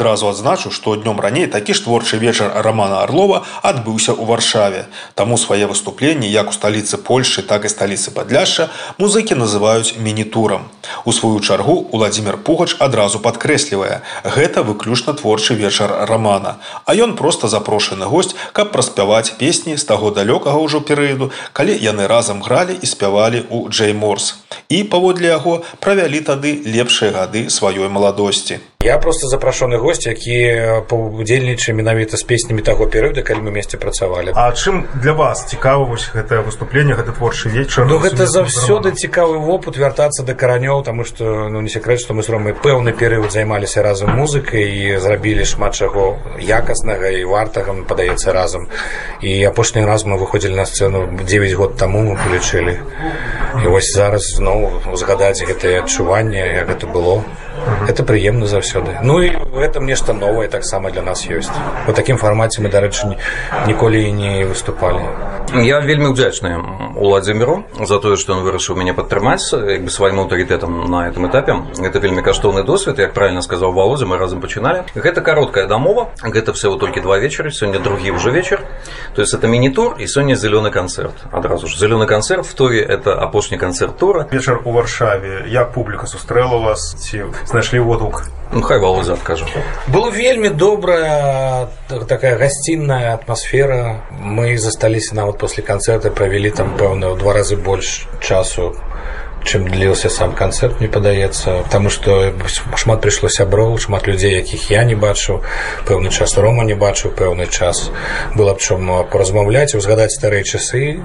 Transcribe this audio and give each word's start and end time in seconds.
Адразу 0.00 0.30
адзначу, 0.32 0.70
што 0.72 0.96
днём 0.96 1.20
раней 1.20 1.44
такі 1.44 1.76
ж 1.76 1.84
творчы 1.84 2.16
вечар 2.16 2.48
рамана 2.64 3.04
Арлова 3.04 3.44
адбыўся 3.60 4.16
ў 4.16 4.24
варшаве. 4.24 4.88
Таму 5.12 5.36
свае 5.36 5.68
выступленні 5.68 6.24
як 6.24 6.48
у 6.48 6.56
сталіцы 6.56 6.96
Польшы, 6.96 7.44
так 7.44 7.68
і 7.68 7.72
сталіцы 7.72 8.08
падляшша 8.08 8.72
музыкі 8.96 9.36
называюць 9.36 10.00
мінітурам. 10.00 10.64
У 11.04 11.12
сваю 11.12 11.44
чаргу 11.44 11.84
Уладзімир 11.92 12.40
Пугач 12.40 12.80
адразу 12.80 13.20
падкрэслівае: 13.20 14.00
гэта 14.24 14.64
выключна 14.64 15.12
творчы 15.12 15.52
вечар 15.52 15.92
рамана. 16.08 16.56
А 16.88 16.96
ён 16.96 17.12
проста 17.12 17.52
запрошаны 17.52 18.08
госць, 18.08 18.32
каб 18.56 18.72
праспяваць 18.72 19.36
песні 19.36 19.76
з 19.76 19.84
таго 19.84 20.16
далёкага 20.16 20.56
ўжо 20.64 20.80
перыяду, 20.80 21.28
калі 21.52 21.76
яны 21.76 22.08
разам 22.08 22.40
гралі 22.40 22.72
і 22.72 22.86
спявалі 22.88 23.44
ў 23.52 23.68
Джей 23.68 23.92
Морс. 23.92 24.40
І 24.72 24.80
паводле 24.88 25.28
яго 25.28 25.60
правялі 25.76 26.24
тады 26.24 26.56
лепшыя 26.64 27.12
гады 27.12 27.52
сваёй 27.52 27.92
маладосці. 27.92 28.64
Я 28.85 28.99
просто 28.99 29.27
запрашаны 29.27 29.77
гость, 29.77 30.05
які 30.05 30.61
паўдзельнічае 30.89 31.73
менавіта 31.73 32.17
з 32.17 32.23
песнямі 32.23 32.61
таго 32.61 32.85
перыяда, 32.85 33.25
калі 33.25 33.41
мы 33.41 33.51
месте 33.51 33.77
працавалі. 33.81 34.29
А 34.35 34.51
чым 34.53 34.85
для 34.93 35.13
вас 35.17 35.49
цікава 35.49 35.89
вось 35.89 36.05
гэтае 36.13 36.45
выступленне, 36.45 36.93
гэта 36.93 37.09
творчы 37.17 37.49
вечар? 37.49 37.89
Ну 37.89 37.97
гэта 37.97 38.29
заўсёды 38.29 38.93
цікавы 38.93 39.41
вопыт 39.41 39.77
вяртацца 39.81 40.21
да 40.21 40.37
каранёў, 40.37 40.85
таму 40.85 41.03
што 41.03 41.49
ну 41.49 41.61
не 41.61 41.69
секрет, 41.69 41.99
што 41.99 42.13
мы 42.13 42.21
з 42.21 42.29
ромай 42.29 42.53
пэўны 42.53 42.93
перыяд 42.93 43.31
займаліся 43.33 43.81
разам 43.81 44.13
музыкай 44.13 44.69
і 44.69 44.99
зрабілі 45.01 45.45
шмат 45.49 45.73
чаго 45.73 46.21
якаснага 46.37 47.09
і 47.09 47.25
вартага 47.25 47.73
падаецца 47.89 48.37
разам. 48.37 48.69
І 49.21 49.33
апошні 49.49 49.81
раз 49.81 50.05
мы 50.05 50.21
выходзілі 50.21 50.53
на 50.61 50.65
сцэну 50.69 51.09
9 51.25 51.53
год 51.53 51.77
таму 51.77 52.05
мы 52.05 52.21
палічылі. 52.21 52.77
І 53.63 53.67
вось 53.67 53.89
зараз 53.97 54.37
зноў 54.37 54.93
узгадаць 54.93 55.41
гэтыя 55.41 55.81
адчуванні, 55.81 56.37
як 56.37 56.69
гэта 56.69 56.85
было. 56.85 57.25
Это 57.87 58.03
прыемна 58.03 58.47
заўсёды. 58.69 58.99
Ну 59.03 59.21
і 59.21 59.35
в 59.51 59.59
этом 59.59 59.85
нешта 59.85 60.13
новае 60.13 60.47
таксама 60.47 60.91
для 60.91 61.01
нас 61.01 61.27
ёсць. 61.27 61.51
У 61.87 61.93
такім 61.93 62.17
фармаце 62.17 62.61
мы, 62.61 62.69
дарэчы, 62.69 63.17
ніколі 63.67 64.09
і 64.09 64.11
не 64.13 64.45
выступалі. 64.45 65.01
Я 65.53 65.79
вельмі 65.79 66.11
ўдзячны 66.11 66.57
Уладзіміру 66.95 67.63
за 67.85 67.99
тое, 67.99 68.15
што 68.15 68.33
ён 68.33 68.43
вырашыў 68.43 68.75
мяне 68.75 68.93
падтрымаць 68.95 69.51
як 69.53 69.83
бы 69.83 69.89
сваім 69.91 70.23
аўтарытэтам 70.23 70.89
на 70.89 71.07
этом 71.07 71.27
этапе. 71.27 71.59
Гэта 71.75 71.99
вельмі 71.99 72.23
каштоўны 72.23 72.63
досвед, 72.63 72.99
як 72.99 73.13
правильно 73.13 73.41
сказаў 73.41 73.71
Володя, 73.71 74.05
мы 74.05 74.17
разам 74.17 74.41
пачыналі. 74.41 74.83
Гэта 74.95 75.21
кароткая 75.21 75.67
дамова, 75.67 76.09
гэта 76.23 76.53
всего 76.53 76.75
толькі 76.75 77.01
два 77.01 77.19
вечары, 77.19 77.51
сёння 77.51 77.79
другі 77.79 78.11
ўжо 78.15 78.31
вечар. 78.31 78.63
То 79.13 79.21
есть 79.21 79.33
это 79.33 79.47
мінітур 79.47 79.95
і 79.99 80.07
сёння 80.07 80.35
зялёны 80.35 80.71
канцэрт. 80.71 81.13
Адразу 81.31 81.67
ж 81.67 81.77
зялёны 81.77 82.07
канцэрт 82.07 82.45
в 82.45 82.53
торе 82.53 82.81
это 82.81 83.13
апошні 83.19 83.57
канцэрт 83.57 83.97
тура. 83.97 84.27
Вечар 84.31 84.61
у 84.65 84.71
варшаве, 84.71 85.45
як 85.47 85.73
публіка 85.73 86.07
сустрэла 86.07 86.57
вас 86.57 86.95
ці 86.99 87.25
знайшлі 87.45 87.79
водгук? 87.79 88.23
Ну, 88.59 88.61
хай 88.61 88.79
Володя 88.79 89.13
адкажа. 89.13 89.45
Было 89.87 90.11
вельмі 90.11 90.49
добрая 90.49 91.67
такая 92.07 92.37
гасцінная 92.37 93.13
атмасфера. 93.13 94.05
Мы 94.21 94.57
засталіся 94.57 95.15
нават 95.15 95.37
после 95.39 95.63
канцэрта, 95.63 96.11
правялі 96.11 96.51
там 96.51 96.77
пэўна 96.77 97.11
ў 97.11 97.19
два 97.19 97.33
разы 97.33 97.57
больш 97.57 98.07
часу 98.21 98.75
чым 99.45 99.67
дліўся 99.69 100.09
сам 100.09 100.33
канцэрт 100.33 100.81
мне 100.81 100.89
падаецца 100.89 101.61
потому 101.69 101.89
что 101.93 102.33
шмат 102.75 103.01
прыйшло 103.05 103.29
сяброў 103.29 103.77
шмат 103.77 104.07
людзей 104.09 104.33
якіх 104.41 104.71
я 104.73 104.83
не 104.83 104.97
бачыў 104.97 105.45
пэўны 105.85 106.09
час 106.09 106.33
рома 106.41 106.65
не 106.65 106.73
бачыў 106.73 107.13
пэўны 107.13 107.45
час 107.45 107.91
было 108.35 108.57
б 108.57 108.59
чым 108.59 108.89
паразмаўляць 109.13 109.77
узгадаць 109.77 110.17
старыя 110.17 110.43
часы 110.43 110.97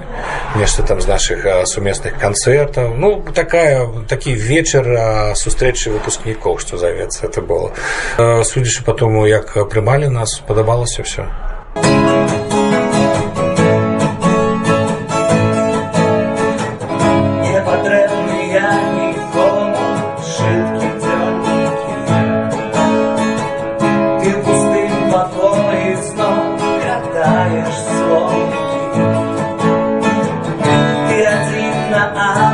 нешта 0.57 0.83
там 0.83 1.01
з 1.01 1.07
наших 1.07 1.45
сумесных 1.69 2.17
канцэртаў 2.17 2.97
ну 2.97 3.21
такая 3.33 3.85
такі 4.09 4.33
вечар 4.33 4.89
сустрэчы 5.37 5.93
выпускнікоў 5.93 6.57
што 6.57 6.81
завецца 6.81 7.29
это 7.29 7.45
было 7.45 7.71
судзячы 8.43 8.83
по 8.83 8.97
тому 8.97 9.27
як 9.29 9.53
прымалі 9.69 10.09
нас 10.09 10.41
падабалася 10.47 11.05
все 11.05 11.29
my 31.96 32.12
eyes. 32.14 32.45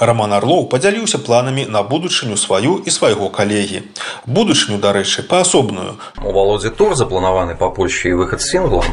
Роман 0.00 0.32
Орлоў 0.36 0.66
падзяліўся 0.68 1.18
планамі 1.24 1.64
на 1.72 1.80
будучыню 1.82 2.36
сваю 2.36 2.76
і 2.84 2.90
свайго 2.92 3.28
калегі. 3.32 3.82
Будучыню, 4.26 4.76
дарэчы, 4.76 5.24
паасобную. 5.24 5.96
У 6.20 6.32
Володзі 6.36 6.70
тур 6.70 6.92
запланаваны 6.96 7.56
па 7.56 7.70
Польшчы 7.72 8.12
і 8.12 8.18
выхад 8.20 8.44
сінглам, 8.44 8.84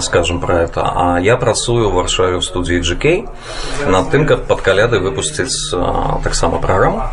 скажем 0.00 0.40
пра 0.40 0.64
это. 0.64 0.80
А 0.80 1.20
я 1.20 1.36
працую 1.36 1.84
ў 1.84 1.92
варшаве 1.92 2.40
ў 2.40 2.42
студыі 2.42 2.80
GK 2.80 3.28
над 3.84 4.08
тым, 4.08 4.24
каб 4.24 4.48
пад 4.48 4.64
каляды 4.64 4.96
выпусціць 5.04 5.76
таксама 6.24 6.56
праграму. 6.56 7.04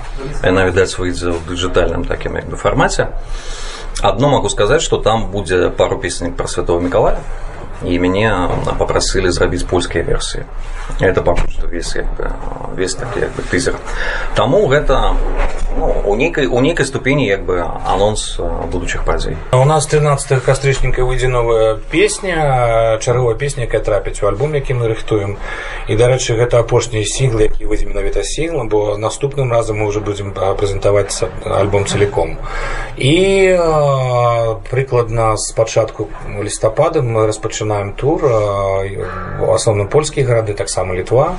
Яна, 0.44 0.64
відаць, 0.72 0.96
выйдзе 0.96 1.36
ў 1.36 1.40
дыджытальным 1.52 2.08
такім 2.08 2.40
як 2.40 2.48
бы 2.48 2.56
фармаце. 2.56 3.12
Адно 4.00 4.30
могу 4.30 4.48
сказаць, 4.48 4.86
што 4.86 5.04
там 5.04 5.32
будзе 5.32 5.68
пару 5.70 6.00
песень 6.00 6.32
пра 6.32 6.48
святого 6.48 6.80
Миколая 6.80 7.20
і 7.84 8.00
мяне 8.00 8.32
папрасілі 8.78 9.32
зрабіць 9.32 9.64
польскія 9.64 10.04
версіі 10.04 10.44
это 11.00 11.22
пакуль 11.22 11.52
што 11.52 11.68
весь 11.68 11.96
як 11.96 12.10
бы, 12.18 12.32
весь 12.76 12.96
такі 12.96 13.20
як 13.20 13.32
бы 13.36 13.44
тызер 13.52 13.76
таму 14.36 14.66
гэта 14.68 15.14
ну, 15.78 16.04
у 16.06 16.16
нейкай 16.16 16.48
у 16.48 16.62
нейкай 16.62 16.86
ступені 16.86 17.28
як 17.28 17.46
бы 17.46 17.64
анонс 17.86 18.40
будучых 18.72 19.06
падзей 19.06 19.38
у 19.52 19.66
нас 19.66 19.86
13 19.86 20.44
кастрычніка 20.44 21.04
выйдзе 21.04 21.28
новая 21.28 21.78
песня 21.92 22.98
чарговая 23.02 23.36
песня 23.36 23.64
якая 23.64 23.82
трапіць 23.82 24.24
у 24.24 24.28
альбом 24.28 24.56
які 24.56 24.74
мы 24.74 24.88
рыхтуем 24.88 25.38
і 25.88 25.96
дарэчы 25.96 26.38
гэта 26.38 26.60
апошнія 26.60 27.06
сінглы 27.06 27.44
які 27.52 27.66
выйдзе 27.66 27.86
менавіта 27.88 28.24
сінглам 28.24 28.70
бо 28.70 28.98
наступным 28.98 29.52
разам 29.52 29.78
мы 29.78 29.88
уже 29.88 30.00
будзем 30.00 30.34
прэзентаваць 30.34 31.24
альбом 31.46 31.86
целиком 31.86 32.38
і 32.98 33.58
прыкладна 34.70 35.38
з 35.38 35.52
пачатку 35.54 36.10
лістапада 36.42 37.02
мы 37.02 37.28
распачынаем 37.28 37.58
пачынаем 37.58 37.94
тур 37.94 38.24
у 38.24 39.52
асноўным 39.54 39.88
польскія 39.90 40.26
гарады 40.26 40.54
таксама 40.54 40.96
літва 40.96 41.38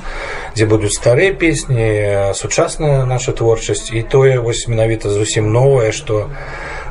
дзе 0.55 0.65
будуць 0.65 0.93
старыя 0.95 1.33
песні 1.33 2.33
сучасная 2.33 3.05
наша 3.05 3.31
творчасць 3.31 3.91
і 3.91 4.03
тое 4.03 4.32
вось 4.33 4.67
менавіта 4.67 5.09
зусім 5.09 5.51
новае 5.51 5.91
што 5.91 6.29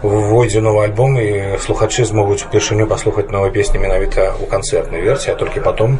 вводзе 0.03 0.61
новы 0.61 0.85
альбом 0.85 1.19
і 1.19 1.59
слухачы 1.59 2.05
змогуць 2.05 2.45
упершыню 2.47 2.87
паслухаць 2.87 3.31
новыя 3.35 3.51
песні 3.51 3.83
менавіта 3.83 4.39
ў 4.39 4.47
канцэртнай 4.47 5.03
версіі 5.03 5.35
а 5.35 5.39
толькі 5.41 5.61
потом 5.61 5.99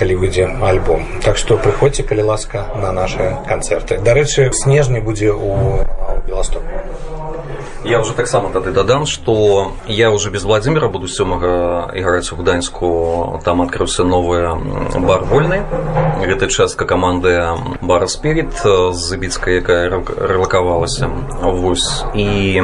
калі 0.00 0.16
выйдзе 0.16 0.48
альбом 0.64 1.04
так 1.20 1.36
што 1.36 1.60
прыходзьце 1.60 2.08
калі 2.08 2.24
ласка 2.32 2.64
на 2.80 2.92
наши 2.92 3.36
канцэрты 3.48 4.00
дарэчы 4.00 4.48
снежні 4.52 5.04
будзе 5.04 5.32
у 5.36 5.84
беластоку 6.24 6.64
Я 7.85 8.01
уже 8.01 8.13
таксама 8.13 8.49
тады 8.49 8.71
дадам 8.71 9.05
што 9.05 9.71
я 9.87 10.11
уже 10.11 10.29
без 10.29 10.43
владимира 10.43 10.89
буду 10.89 11.07
сёмага 11.07 11.91
іграць 11.95 12.31
у 12.31 12.35
гданьску. 12.35 13.39
Там 13.43 13.61
адкрыўся 13.61 14.03
новы 14.03 14.59
бар 14.99 15.23
вольны. 15.23 15.63
Гэта 16.19 16.49
частка 16.49 16.85
каманды 16.85 17.55
бара 17.81 18.07
спірит 18.07 18.51
з 18.59 18.99
забіцкай 18.99 19.55
якая 19.63 19.89
рэлакавалася 19.89 21.07
вось. 21.41 22.03
І 22.15 22.61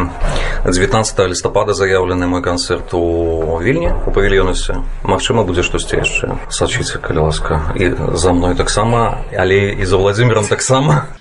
19 0.65 1.19
лістапада 1.29 1.73
заяўлены 1.73 2.27
мой 2.27 2.41
канцэрт 2.43 2.93
у 2.93 3.59
вільні 3.63 3.93
у 4.05 4.11
павільёнусе 4.11 4.83
Магчыма 5.03 5.47
будзе 5.47 5.63
штосьці 5.63 6.03
яшчэ 6.03 6.35
сачыце 6.49 6.99
калі 6.99 7.31
ласка. 7.31 7.73
І 7.75 7.91
за 8.13 8.33
мной 8.33 8.55
таксама 8.55 9.23
але 9.31 9.79
і 9.79 9.85
за 9.85 9.97
владимиром 9.97 10.45
таксама 10.45 11.14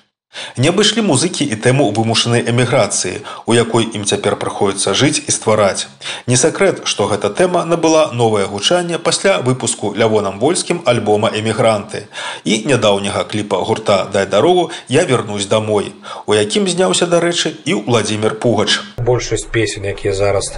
Не 0.57 0.71
абышлі 0.71 1.03
музыкі 1.07 1.47
і 1.47 1.57
тэму 1.59 1.91
вымушанай 1.97 2.43
эміграцыі, 2.43 3.23
у 3.47 3.55
якой 3.55 3.87
ім 3.95 4.05
цяпер 4.05 4.37
прыходзіцца 4.37 4.95
жыць 4.95 5.23
і 5.27 5.31
ствараць. 5.31 5.87
Не 6.27 6.37
сакрэт, 6.37 6.83
што 6.85 7.07
гэта 7.11 7.31
тэма 7.31 7.65
набыла 7.65 8.11
новае 8.13 8.47
гучанне 8.47 8.99
пасля 8.99 9.39
выпуску 9.39 9.95
лявонам 9.95 10.39
вольскім 10.39 10.83
альбома 10.85 11.31
эмігранты. 11.31 12.07
І 12.45 12.63
нядаўняга 12.67 13.25
кліпа 13.25 13.63
гурта 13.65 14.05
дай 14.13 14.27
дарогу 14.27 14.71
я 14.89 15.05
вернусь 15.05 15.47
домой, 15.47 15.93
у 16.27 16.35
якім 16.35 16.69
зняўся 16.69 17.07
дарэчы 17.07 17.55
і 17.65 17.75
Владзімир 17.87 18.39
Пугач. 18.39 18.81
Большасць 18.99 19.47
песень, 19.47 19.87
якія 19.87 20.15
зараз 20.15 20.53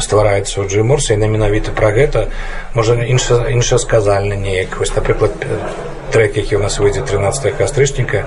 ствараюцца 0.00 0.60
ў 0.60 0.68
Джиморсе, 0.68 1.14
і 1.14 1.28
менавіта 1.28 1.76
пра 1.76 1.92
гэта 1.92 2.28
можа 2.74 2.98
інша, 2.98 3.46
інша 3.48 3.78
сказальна 3.78 4.34
неяк 4.34 4.80
напрыклад 4.96 5.32
трек, 6.13 6.37
які 6.37 6.55
у 6.55 6.59
нас 6.59 6.79
выйдзе 6.79 7.05
13 7.05 7.57
кастрычніка 7.57 8.25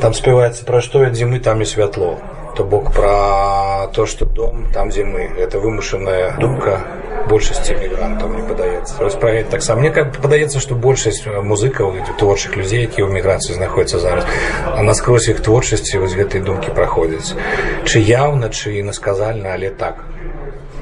там 0.00 0.14
спяваецца 0.14 0.64
пра 0.64 0.80
што 0.80 1.06
ад 1.06 1.16
зімы 1.16 1.40
там 1.40 1.62
і 1.62 1.66
святло 1.66 2.16
то 2.56 2.64
бок 2.64 2.92
пра 2.92 3.88
то 3.92 4.06
што 4.06 4.24
дом 4.24 4.66
там 4.72 4.90
дзе 4.90 5.04
мы 5.04 5.28
это 5.38 5.58
вымушаная 5.60 6.36
думка 6.40 6.80
большасці 7.28 7.74
мігрантаў 7.76 8.28
мне 8.28 8.42
падаецца 8.48 8.96
распраект 9.02 9.50
таксама 9.50 9.80
мне 9.80 9.90
как 9.90 10.16
падаецца 10.22 10.60
што 10.60 10.74
большасць 10.74 11.26
музыкаў 11.26 11.92
творчых 12.18 12.56
людзей 12.56 12.86
які 12.86 13.04
ў 13.04 13.12
міграцыі 13.12 13.58
знаходзяцца 13.58 13.98
зараз 13.98 14.24
а 14.64 14.82
наскрозь 14.82 15.28
іх 15.28 15.42
творчасці 15.44 15.98
вось 15.98 16.16
гэтай 16.16 16.40
думкі 16.40 16.72
праходзяць 16.72 17.36
чы 17.84 18.00
яўна 18.00 18.48
чы 18.48 18.82
насказальна 18.82 19.52
але 19.58 19.70
так 19.70 20.00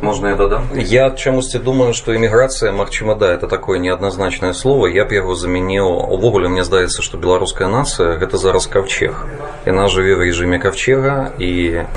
Можно 0.09 0.29
я 0.29 0.37
дадам? 0.37 0.69
Я 0.75 1.11
чамусьці 1.11 1.59
думаю, 1.59 1.95
што 1.95 2.13
эміграцыя, 2.13 2.73
магчыма, 2.73 3.15
да, 3.15 3.33
это 3.33 3.49
такое 3.49 3.79
неадназначнае 3.79 4.53
слово. 4.53 4.87
Я 4.87 5.05
б 5.05 5.17
яго 5.17 5.35
заменіў. 5.35 6.13
Увогуле 6.13 6.49
мне 6.49 6.65
здаецца, 6.65 7.01
што 7.01 7.17
беларуская 7.17 7.69
нацыя 7.69 8.19
гэта 8.21 8.37
зараз 8.37 8.67
каўчег. 8.67 9.17
Яна 9.65 9.89
жыве 9.89 10.13
ў 10.13 10.29
рэжыме 10.29 10.59
каўчега 10.61 11.33
і 11.41 11.89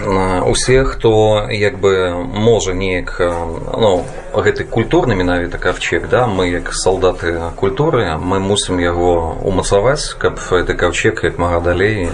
усе, 0.47 0.85
хто 0.87 1.47
як 1.51 1.79
бы 1.83 2.15
можа 2.23 2.71
неяк 2.71 3.19
ну, 3.19 4.05
гэты 4.31 4.63
культурны 4.63 5.11
менавіта 5.11 5.57
каўчег, 5.57 6.07
да, 6.07 6.27
мы 6.27 6.47
як 6.47 6.71
салдаты 6.71 7.51
культуры, 7.59 8.15
мы 8.15 8.39
мусім 8.39 8.79
яго 8.79 9.35
умацаваць, 9.43 10.15
каб 10.15 10.39
гэты 10.39 10.79
каўчег 10.79 11.27
як 11.27 11.37
мага 11.37 11.59
далей 11.59 12.07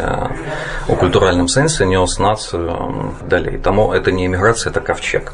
у 0.88 0.96
культуральным 0.96 1.48
сэнсе 1.48 1.86
нёс 1.86 2.18
нацыю 2.18 3.14
далей. 3.30 3.62
Таму 3.62 3.94
это 3.94 4.12
не 4.12 4.26
эміграцыя, 4.26 4.72
это 4.72 4.82
каўчег. 4.82 5.34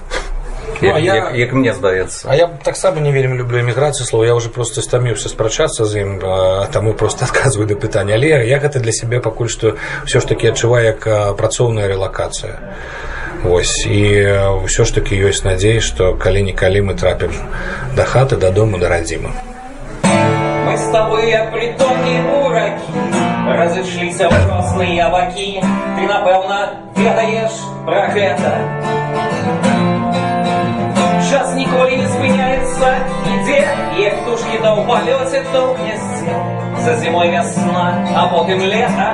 Ну, 0.84 0.88
як, 0.88 0.96
а 0.96 1.00
я, 1.00 1.16
як, 1.16 1.36
як 1.36 1.54
мне 1.54 1.74
здаецца 1.74 2.28
А 2.30 2.36
я 2.36 2.48
таксама 2.48 3.02
не 3.02 3.12
вельмі 3.12 3.36
люблю 3.38 3.60
эміграцыю 3.60 4.06
слова 4.06 4.26
я 4.26 4.34
уже 4.34 4.50
просто 4.50 4.82
стаміўся 4.82 5.30
спрачацца 5.30 5.86
з 5.86 6.00
ім 6.00 6.20
таму 6.72 6.94
просто 6.94 7.26
адказваю 7.26 7.68
да 7.68 7.76
пытання 7.76 8.16
але 8.16 8.48
я 8.48 8.60
гэта 8.60 8.80
для 8.80 8.92
сябе 8.92 9.20
пакуль 9.20 9.50
што 9.52 9.76
ўсё 10.08 10.20
ж 10.20 10.26
таки 10.28 10.48
адчуваю 10.48 10.86
як 10.96 11.36
працоўная 11.36 11.88
рэлакацыя 11.88 12.60
Вось 13.44 13.88
і 13.88 14.04
ўсё 14.64 14.84
ж 14.88 14.96
таки 14.96 15.20
ёсць 15.20 15.44
надзей 15.44 15.80
што 15.84 16.16
калі-нікалі 16.16 16.82
мы 16.82 16.96
трапім 16.96 17.36
да 17.96 18.08
хаты 18.08 18.40
дадому 18.40 18.80
да 18.80 18.88
радзіма 18.88 19.36
мы 20.64 20.74
с 20.80 20.88
тобой 20.96 21.36
притомні 21.52 22.24
буракі 22.24 22.88
разышліся 23.60 24.32
ўросныя 24.32 25.12
бакі 25.12 25.60
ты 25.60 26.02
напэўна 26.08 26.88
ведаеш 26.96 27.52
пра 27.84 28.08
гэта 28.16 29.03
час 31.34 31.54
ніколі 31.56 31.98
не 31.98 32.08
спыняецца 32.08 32.88
ідзе 33.34 33.60
як 34.00 34.16
птушкі 34.24 34.58
да 34.64 34.72
ў 34.76 34.82
палёце 34.90 35.44
тоўкнесце 35.54 36.34
за 36.86 36.96
зімой 37.02 37.30
вясна 37.36 37.86
а 38.16 38.26
потым 38.34 38.64
лета 38.74 39.10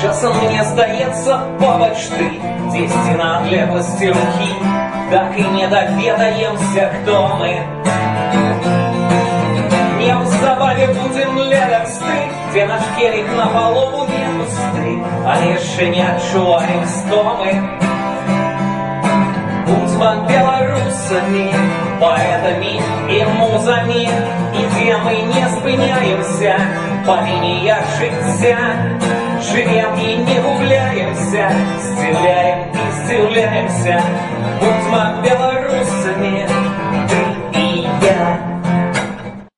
часам 0.00 0.36
мне 0.42 0.64
здаецца 0.64 1.38
побач 1.60 1.96
ты 2.12 2.28
дзесьці 2.70 3.12
на 3.20 3.28
адлегласці 3.38 4.12
рукі 4.18 4.50
так 5.10 5.32
і 5.38 5.44
не 5.56 5.66
даведаемся 5.66 6.90
хто 6.94 7.16
мы 7.40 7.52
неўзабаве 10.00 10.86
будзем 11.00 11.38
ледасты 11.50 12.18
дзе 12.52 12.66
наш 12.66 12.84
келік 12.98 13.28
на 13.40 13.46
палову 13.56 14.06
не 14.12 14.24
пусты 14.36 14.96
але 15.34 15.52
яшчэ 15.56 15.90
не 15.96 16.02
адчуваем 16.12 16.86
стомы 16.98 17.52
Будьма 20.01 20.27
белорусами, 20.27 21.53
поэтами 21.99 22.81
и 23.07 23.23
музами, 23.37 24.09
И 24.51 24.65
где 24.65 24.97
мы 24.97 25.13
не 25.13 25.47
спыняемся, 25.47 26.55
по 27.05 27.23
линиях 27.23 27.83
життя. 27.99 28.57
Живем 29.43 29.93
и 29.99 30.15
не 30.15 30.39
губляемся, 30.39 31.51
Стреляем 31.79 32.71
и 32.71 33.05
стреляемся. 33.05 34.01
Будьма 34.59 35.21
белорусами, 35.23 36.47